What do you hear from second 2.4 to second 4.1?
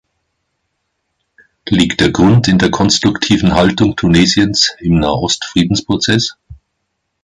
in der konstruktiven Haltung